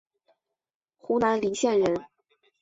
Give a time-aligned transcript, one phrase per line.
[0.97, 2.07] 湖南澧县人。